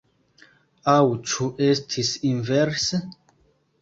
Aŭ 0.93 1.03
ĉu 1.33 1.49
estis 1.67 2.11
inverse? 2.31 3.03